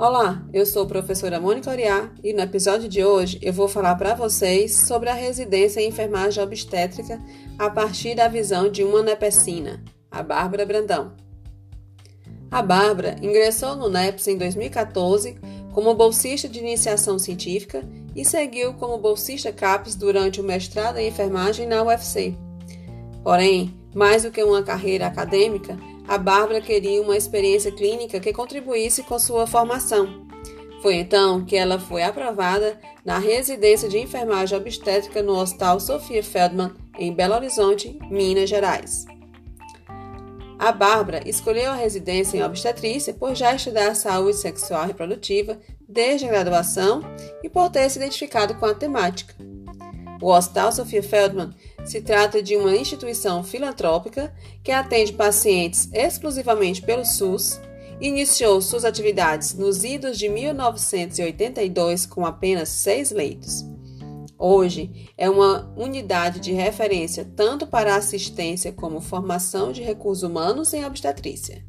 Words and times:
Olá, 0.00 0.46
eu 0.52 0.64
sou 0.64 0.84
a 0.84 0.86
professora 0.86 1.40
Mônica 1.40 1.68
Oriá 1.68 2.08
e 2.22 2.32
no 2.32 2.40
episódio 2.40 2.88
de 2.88 3.04
hoje 3.04 3.36
eu 3.42 3.52
vou 3.52 3.66
falar 3.66 3.96
para 3.96 4.14
vocês 4.14 4.86
sobre 4.86 5.08
a 5.08 5.12
residência 5.12 5.80
em 5.80 5.88
enfermagem 5.88 6.40
obstétrica 6.40 7.20
a 7.58 7.68
partir 7.68 8.14
da 8.14 8.28
visão 8.28 8.70
de 8.70 8.84
uma 8.84 9.02
nepecina, 9.02 9.82
a 10.08 10.22
Bárbara 10.22 10.64
Brandão. 10.64 11.14
A 12.48 12.62
Bárbara 12.62 13.16
ingressou 13.20 13.74
no 13.74 13.88
NEPS 13.88 14.28
em 14.28 14.38
2014 14.38 15.36
como 15.74 15.92
bolsista 15.94 16.48
de 16.48 16.60
iniciação 16.60 17.18
científica 17.18 17.82
e 18.14 18.24
seguiu 18.24 18.74
como 18.74 18.98
bolsista 18.98 19.50
CAPES 19.50 19.96
durante 19.96 20.40
o 20.40 20.44
mestrado 20.44 20.98
em 20.98 21.08
enfermagem 21.08 21.66
na 21.66 21.82
UFC. 21.82 22.36
Porém, 23.24 23.74
mais 23.92 24.22
do 24.22 24.30
que 24.30 24.44
uma 24.44 24.62
carreira 24.62 25.08
acadêmica, 25.08 25.76
a 26.08 26.16
Bárbara 26.16 26.62
queria 26.62 27.02
uma 27.02 27.16
experiência 27.16 27.70
clínica 27.70 28.18
que 28.18 28.32
contribuísse 28.32 29.02
com 29.02 29.18
sua 29.18 29.46
formação. 29.46 30.26
Foi 30.80 30.94
então 30.94 31.44
que 31.44 31.54
ela 31.54 31.78
foi 31.78 32.02
aprovada 32.02 32.80
na 33.04 33.18
residência 33.18 33.88
de 33.88 33.98
enfermagem 33.98 34.56
obstétrica 34.56 35.22
no 35.22 35.38
Hospital 35.38 35.78
Sofia 35.78 36.24
Feldman, 36.24 36.72
em 36.98 37.12
Belo 37.12 37.34
Horizonte, 37.34 37.98
Minas 38.10 38.48
Gerais. 38.48 39.04
A 40.58 40.72
Bárbara 40.72 41.20
escolheu 41.28 41.70
a 41.70 41.74
residência 41.74 42.38
em 42.38 42.42
obstetrícia 42.42 43.12
por 43.12 43.34
já 43.34 43.54
estudar 43.54 43.94
saúde 43.94 44.38
sexual 44.38 44.84
e 44.84 44.88
reprodutiva 44.88 45.58
desde 45.86 46.26
a 46.26 46.30
graduação 46.30 47.02
e 47.44 47.50
por 47.50 47.70
ter 47.70 47.88
se 47.90 47.98
identificado 47.98 48.54
com 48.54 48.66
a 48.66 48.74
temática. 48.74 49.34
O 50.20 50.32
Hospital 50.32 50.72
Sofia 50.72 51.02
Feldman 51.02 51.50
se 51.88 52.02
trata 52.02 52.42
de 52.42 52.54
uma 52.54 52.76
instituição 52.76 53.42
filantrópica 53.42 54.30
que 54.62 54.70
atende 54.70 55.14
pacientes 55.14 55.88
exclusivamente 55.94 56.82
pelo 56.82 57.02
SUS. 57.02 57.58
Iniciou 57.98 58.60
suas 58.60 58.84
atividades 58.84 59.54
nos 59.54 59.82
idos 59.84 60.18
de 60.18 60.28
1982 60.28 62.04
com 62.04 62.26
apenas 62.26 62.68
seis 62.68 63.10
leitos. 63.10 63.64
Hoje 64.38 65.10
é 65.16 65.30
uma 65.30 65.72
unidade 65.76 66.40
de 66.40 66.52
referência 66.52 67.26
tanto 67.34 67.66
para 67.66 67.96
assistência 67.96 68.70
como 68.70 69.00
formação 69.00 69.72
de 69.72 69.82
recursos 69.82 70.22
humanos 70.22 70.74
em 70.74 70.84
obstetrícia. 70.84 71.64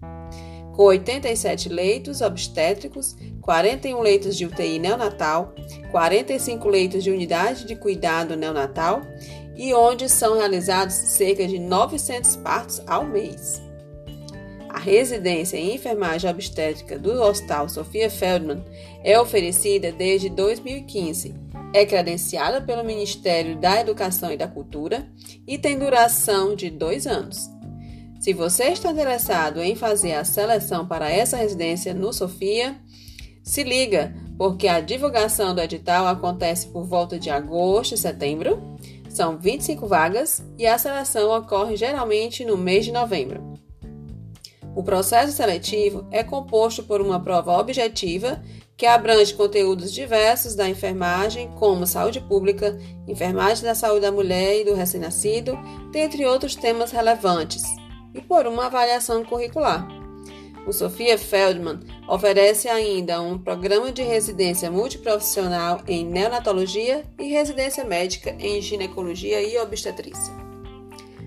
Com 0.75 0.83
87 0.83 1.67
leitos 1.67 2.21
obstétricos, 2.21 3.15
41 3.41 4.01
leitos 4.01 4.37
de 4.37 4.45
UTI 4.45 4.79
neonatal, 4.79 5.55
45 5.91 6.67
leitos 6.69 7.03
de 7.03 7.09
unidade 7.09 7.65
de 7.65 7.75
cuidado 7.75 8.35
neonatal 8.35 9.01
e 9.59 9.73
onde 9.75 10.09
são 10.09 10.37
realizados 10.37 10.95
cerca 10.95 11.45
de 11.47 11.59
900 11.59 12.37
partos 12.37 12.81
ao 12.87 13.05
mês. 13.05 13.61
A 14.69 14.79
residência 14.79 15.57
em 15.57 15.75
enfermagem 15.75 16.29
obstétrica 16.31 16.97
do 16.97 17.21
Hospital 17.21 17.69
Sofia 17.69 18.09
Feldman 18.09 18.63
é 19.03 19.19
oferecida 19.19 19.91
desde 19.91 20.29
2015 20.29 21.49
é 21.73 21.85
credenciada 21.85 22.61
pelo 22.61 22.83
Ministério 22.83 23.55
da 23.55 23.79
Educação 23.79 24.31
e 24.31 24.37
da 24.37 24.47
Cultura 24.47 25.07
e 25.47 25.57
tem 25.57 25.77
duração 25.77 26.55
de 26.55 26.69
dois 26.69 27.05
anos. 27.05 27.49
Se 28.19 28.33
você 28.33 28.65
está 28.65 28.91
interessado 28.91 29.61
em 29.61 29.75
fazer 29.75 30.13
a 30.13 30.25
seleção 30.25 30.87
para 30.87 31.09
essa 31.09 31.37
residência 31.37 31.93
no 31.93 32.11
Sofia, 32.11 32.75
se 33.43 33.63
liga, 33.63 34.13
porque 34.37 34.67
a 34.67 34.81
divulgação 34.81 35.55
do 35.55 35.61
edital 35.61 36.07
acontece 36.07 36.67
por 36.67 36.85
volta 36.85 37.17
de 37.17 37.29
agosto 37.29 37.93
e 37.93 37.97
setembro. 37.97 38.77
São 39.19 39.37
25 39.37 39.85
vagas 39.85 40.41
e 40.57 40.65
a 40.65 40.77
seleção 40.77 41.37
ocorre 41.37 41.75
geralmente 41.75 42.45
no 42.45 42.55
mês 42.55 42.85
de 42.85 42.91
novembro. 42.93 43.53
O 44.73 44.81
processo 44.81 45.33
seletivo 45.33 46.07
é 46.09 46.23
composto 46.23 46.83
por 46.83 47.01
uma 47.01 47.19
prova 47.19 47.51
objetiva 47.59 48.41
que 48.77 48.85
abrange 48.85 49.33
conteúdos 49.33 49.91
diversos 49.91 50.55
da 50.55 50.69
enfermagem, 50.69 51.51
como 51.59 51.85
saúde 51.85 52.21
pública, 52.21 52.79
enfermagem 53.09 53.65
da 53.65 53.75
saúde 53.75 54.03
da 54.03 54.11
mulher 54.13 54.61
e 54.61 54.63
do 54.63 54.73
recém-nascido, 54.73 55.59
dentre 55.91 56.25
outros 56.25 56.55
temas 56.55 56.91
relevantes, 56.91 57.63
e 58.15 58.21
por 58.21 58.47
uma 58.47 58.67
avaliação 58.67 59.25
curricular. 59.25 59.98
O 60.69 60.71
Sofia 60.71 61.17
Feldman 61.17 61.79
oferece 62.07 62.69
ainda 62.69 63.19
um 63.19 63.39
programa 63.39 63.91
de 63.91 64.03
residência 64.03 64.69
multiprofissional 64.69 65.81
em 65.87 66.05
neonatologia 66.05 67.03
e 67.17 67.23
residência 67.23 67.83
médica 67.83 68.35
em 68.37 68.61
ginecologia 68.61 69.41
e 69.41 69.57
obstetrícia. 69.57 70.31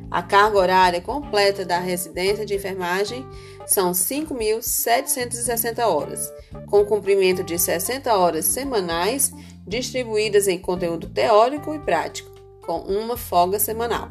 A 0.09 0.23
carga 0.23 0.59
horária 0.59 1.01
completa 1.01 1.65
da 1.65 1.81
residência 1.81 2.47
de 2.47 2.55
enfermagem 2.55 3.27
são 3.67 3.91
5.760 3.91 5.85
horas, 5.89 6.33
com 6.69 6.85
cumprimento 6.85 7.43
de 7.43 7.59
60 7.59 8.15
horas 8.17 8.45
semanais 8.45 9.33
distribuídas 9.67 10.47
em 10.47 10.61
conteúdo 10.61 11.09
teórico 11.09 11.75
e 11.75 11.81
prático, 11.81 12.31
com 12.65 12.79
uma 12.83 13.17
folga 13.17 13.59
semanal. 13.59 14.11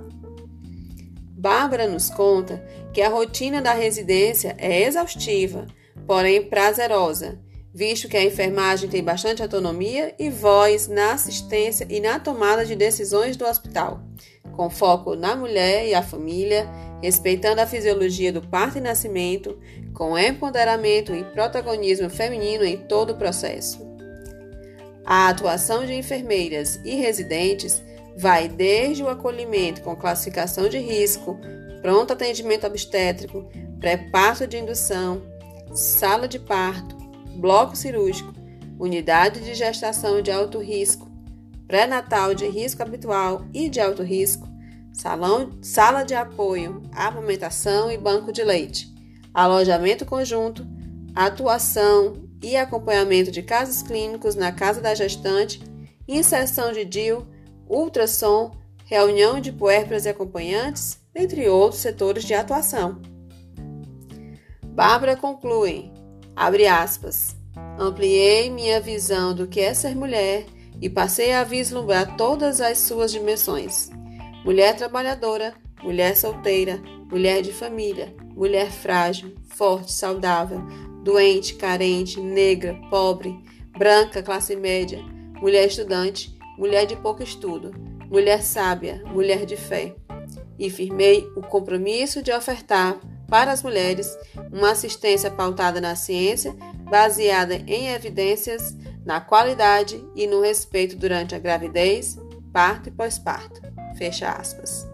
Bárbara 1.42 1.88
nos 1.88 2.10
conta 2.10 2.64
que 2.94 3.02
a 3.02 3.10
rotina 3.10 3.62
da 3.62 3.74
residência 3.74 4.56
é 4.60 4.84
exaustiva, 4.84 5.66
porém 6.06 6.44
prazerosa, 6.44 7.40
visto 7.74 8.08
que 8.08 8.16
a 8.16 8.24
enfermagem 8.24 8.88
tem 8.88 9.04
bastante 9.04 9.42
autonomia 9.42 10.14
e 10.20 10.30
voz 10.30 10.88
na 10.88 11.14
assistência 11.14 11.88
e 11.90 12.00
na 12.00 12.20
tomada 12.20 12.66
de 12.66 12.76
decisões 12.76 13.36
do 13.36 13.46
hospital 13.46 14.04
com 14.52 14.70
foco 14.70 15.16
na 15.16 15.36
mulher 15.36 15.88
e 15.88 15.94
a 15.94 16.04
família, 16.04 16.68
respeitando 17.02 17.62
a 17.62 17.68
fisiologia 17.68 18.32
do 18.32 18.42
parto 18.42 18.78
e 18.78 18.82
nascimento, 18.82 19.58
com 19.94 20.18
empoderamento 20.18 21.16
e 21.16 21.24
protagonismo 21.24 22.10
feminino 22.10 22.64
em 22.64 22.78
todo 22.78 23.12
o 23.12 23.18
processo. 23.18 23.80
A 25.04 25.30
atuação 25.30 25.86
de 25.86 25.94
enfermeiras 25.94 26.80
e 26.86 26.96
residentes 26.96 27.82
vai 28.22 28.48
desde 28.48 29.02
o 29.02 29.10
acolhimento 29.10 29.82
com 29.82 29.96
classificação 29.96 30.70
de 30.70 30.78
risco, 30.78 31.40
pronto 31.82 32.14
atendimento 32.14 32.68
obstétrico, 32.68 33.50
pré-parto 33.80 34.46
de 34.46 34.60
indução, 34.60 35.24
sala 35.74 36.28
de 36.28 36.38
parto, 36.38 36.96
bloco 37.38 37.76
cirúrgico, 37.76 38.32
unidade 38.78 39.40
de 39.40 39.56
gestação 39.56 40.22
de 40.22 40.30
alto 40.30 40.60
risco, 40.60 41.10
pré-natal 41.68 42.36
de 42.36 42.48
risco 42.48 42.84
habitual 42.84 43.44
e 43.52 43.68
de 43.68 43.80
alto 43.80 44.04
risco, 44.04 44.48
salão, 44.94 45.58
sala 45.60 46.04
de 46.04 46.14
apoio, 46.14 46.84
amamentação 46.92 47.92
e 47.92 47.98
banco 47.98 48.32
de 48.32 48.44
leite, 48.44 48.94
alojamento 49.34 50.06
conjunto, 50.06 50.64
atuação 51.16 52.30
e 52.40 52.56
acompanhamento 52.56 53.32
de 53.32 53.42
casos 53.42 53.82
clínicos 53.82 54.36
na 54.36 54.52
casa 54.52 54.80
da 54.80 54.94
gestante, 54.94 55.60
inserção 56.08 56.72
de 56.72 56.86
DIL, 56.86 57.26
ultrassom, 57.72 58.52
reunião 58.86 59.40
de 59.40 59.52
puérperas 59.52 60.06
e 60.06 60.10
acompanhantes, 60.10 61.00
entre 61.16 61.48
outros 61.48 61.82
setores 61.82 62.26
de 62.26 62.34
atuação. 62.34 63.02
Bárbara 64.66 65.16
conclui, 65.16 65.92
abre 66.36 66.68
aspas, 66.68 67.36
ampliei 67.80 68.50
minha 68.50 68.80
visão 68.82 69.34
do 69.34 69.48
que 69.48 69.60
é 69.60 69.74
ser 69.74 69.96
mulher 69.96 70.46
e 70.82 70.90
passei 70.90 71.34
a 71.34 71.44
vislumbrar 71.44 72.18
todas 72.18 72.60
as 72.60 72.78
suas 72.80 73.12
dimensões: 73.12 73.90
mulher 74.44 74.76
trabalhadora, 74.76 75.54
mulher 75.82 76.16
solteira, 76.16 76.82
mulher 77.10 77.42
de 77.42 77.54
família, 77.54 78.14
mulher 78.36 78.72
frágil, 78.72 79.36
forte, 79.46 79.92
saudável, 79.92 80.62
doente, 81.04 81.56
carente, 81.56 82.20
negra, 82.20 82.74
pobre, 82.90 83.38
branca, 83.78 84.24
classe 84.24 84.56
média, 84.56 85.00
mulher 85.42 85.68
estudante, 85.68 86.38
mulher 86.62 86.86
de 86.86 86.96
pouco 86.96 87.24
estudo, 87.24 87.74
mulher 88.08 88.44
sábia, 88.44 89.02
mulher 89.08 89.48
de 89.48 89.58
fé. 89.58 89.96
E 90.60 90.70
firmei 90.70 91.28
o 91.36 91.42
compromisso 91.42 92.22
de 92.22 92.32
ofertar 92.32 93.00
para 93.28 93.52
as 93.52 93.64
mulheres 93.64 94.16
uma 94.52 94.70
assistência 94.70 95.32
pautada 95.32 95.82
na 95.82 95.96
ciência, 95.96 96.56
baseada 96.84 97.56
em 97.66 97.88
evidências 97.88 98.78
na 99.04 99.20
qualidade 99.20 100.06
e 100.16 100.28
no 100.28 100.40
respeito 100.40 100.96
durante 100.96 101.34
a 101.34 101.40
gravidez, 101.40 102.20
parto 102.54 102.90
e 102.90 102.92
pós-parto. 102.92 103.60
Fecha 103.98 104.30
aspas. 104.30 104.88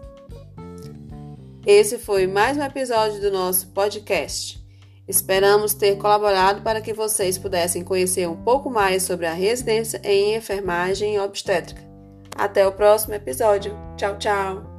Esse 1.66 1.98
foi 1.98 2.26
mais 2.26 2.56
um 2.56 2.62
episódio 2.62 3.20
do 3.20 3.30
nosso 3.30 3.66
podcast. 3.72 4.66
Esperamos 5.08 5.72
ter 5.72 5.96
colaborado 5.96 6.60
para 6.60 6.82
que 6.82 6.92
vocês 6.92 7.38
pudessem 7.38 7.82
conhecer 7.82 8.28
um 8.28 8.36
pouco 8.36 8.70
mais 8.70 9.02
sobre 9.02 9.26
a 9.26 9.32
residência 9.32 10.00
em 10.04 10.36
enfermagem 10.36 11.18
obstétrica. 11.18 11.82
Até 12.36 12.66
o 12.66 12.72
próximo 12.72 13.14
episódio. 13.14 13.74
Tchau, 13.96 14.18
tchau! 14.18 14.77